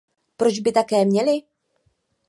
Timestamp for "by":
0.59-0.71